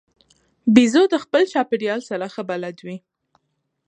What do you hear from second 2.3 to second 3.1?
ښه بلد وي.